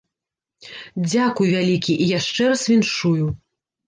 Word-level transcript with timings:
Дзякуй 1.09 1.51
вялікі 1.55 1.93
і 2.05 2.07
яшчэ 2.19 2.47
раз 2.53 2.65
віншую! 2.73 3.27